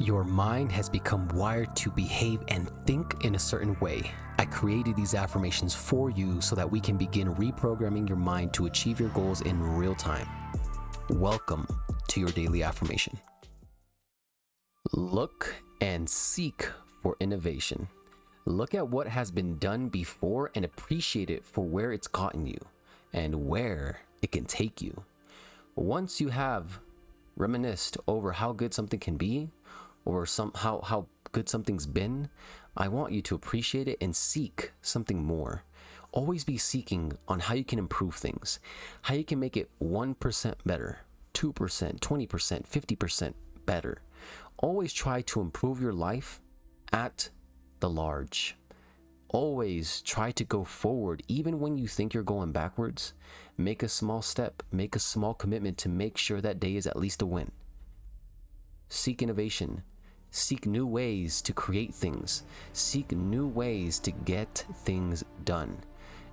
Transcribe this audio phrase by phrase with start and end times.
[0.00, 4.10] Your mind has become wired to behave and think in a certain way.
[4.38, 8.64] I created these affirmations for you so that we can begin reprogramming your mind to
[8.64, 10.26] achieve your goals in real time.
[11.10, 11.68] Welcome
[12.08, 13.20] to your daily affirmation.
[14.94, 16.66] Look and seek
[17.02, 17.86] for innovation.
[18.46, 22.58] Look at what has been done before and appreciate it for where it's gotten you
[23.12, 25.04] and where it can take you.
[25.74, 26.80] Once you have
[27.36, 29.50] reminisced over how good something can be
[30.04, 32.28] or some how, how good something's been,
[32.76, 35.64] I want you to appreciate it and seek something more.
[36.12, 38.58] Always be seeking on how you can improve things,
[39.02, 40.98] how you can make it 1% better,
[41.34, 43.34] 2%, 20%, 50%
[43.66, 44.02] better.
[44.58, 46.40] Always try to improve your life
[46.92, 47.30] at
[47.78, 48.56] the large.
[49.28, 53.14] Always try to go forward, even when you think you're going backwards.
[53.56, 56.98] Make a small step, make a small commitment to make sure that day is at
[56.98, 57.52] least a win.
[58.88, 59.84] Seek innovation,
[60.30, 65.78] seek new ways to create things, seek new ways to get things done.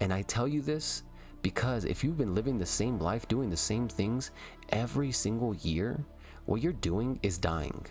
[0.00, 1.02] And I tell you this
[1.42, 4.30] because if you've been living the same life, doing the same things
[4.70, 6.04] every single year,
[6.46, 7.86] what you're doing is dying.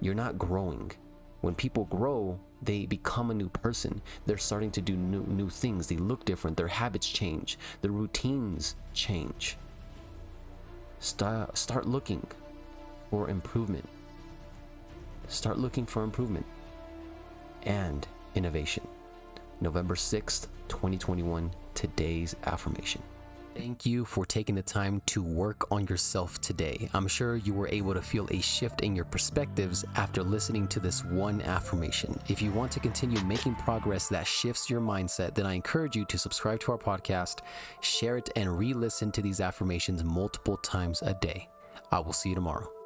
[0.00, 0.92] You're not growing.
[1.40, 4.02] When people grow, they become a new person.
[4.26, 5.86] They're starting to do new, new things.
[5.86, 6.56] They look different.
[6.56, 7.58] Their habits change.
[7.80, 9.56] Their routines change.
[10.98, 12.26] Start, start looking
[13.10, 13.88] for improvement.
[15.28, 16.46] Start looking for improvement
[17.64, 18.86] and innovation.
[19.60, 23.02] November 6th, 2021, today's affirmation.
[23.54, 26.88] Thank you for taking the time to work on yourself today.
[26.94, 30.80] I'm sure you were able to feel a shift in your perspectives after listening to
[30.80, 32.18] this one affirmation.
[32.28, 36.04] If you want to continue making progress that shifts your mindset, then I encourage you
[36.04, 37.40] to subscribe to our podcast,
[37.80, 41.48] share it, and re listen to these affirmations multiple times a day.
[41.90, 42.77] I will see you tomorrow.